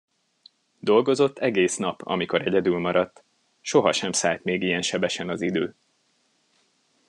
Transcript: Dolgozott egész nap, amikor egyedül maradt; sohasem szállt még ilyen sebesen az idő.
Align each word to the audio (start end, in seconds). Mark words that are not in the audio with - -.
Dolgozott 0.79 1.39
egész 1.39 1.77
nap, 1.77 2.01
amikor 2.03 2.47
egyedül 2.47 2.79
maradt; 2.79 3.23
sohasem 3.61 4.11
szállt 4.11 4.43
még 4.43 4.61
ilyen 4.61 4.81
sebesen 4.81 5.29
az 5.29 5.41
idő. 5.41 5.75